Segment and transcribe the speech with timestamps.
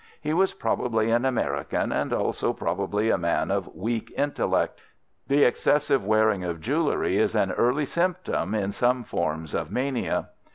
[0.19, 4.81] He was probably an American, and also probably a man of weak intellect.
[5.27, 10.29] The excessive wearing of jewellery is an early symptom in some forms of mania.